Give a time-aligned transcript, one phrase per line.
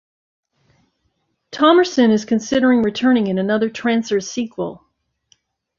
[1.51, 4.83] Thomerson is considering returning in another "Trancers" sequel.